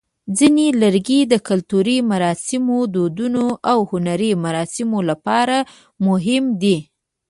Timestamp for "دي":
6.61-6.77